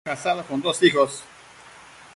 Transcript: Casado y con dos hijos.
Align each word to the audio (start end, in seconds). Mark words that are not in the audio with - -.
Casado 0.03 0.41
y 0.41 0.45
con 0.45 0.63
dos 0.63 0.81
hijos. 0.81 1.23